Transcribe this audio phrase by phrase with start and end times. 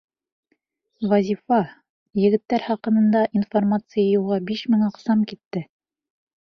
[1.11, 1.59] Вазифа,
[2.21, 5.67] егеттәр хаҡында информация йыйыуға биш мең аҡсам китте.